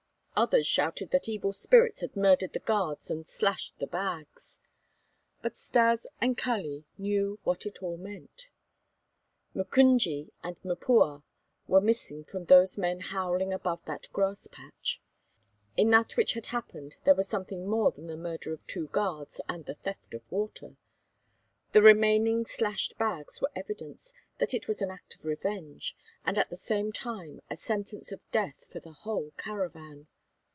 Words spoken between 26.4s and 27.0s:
the same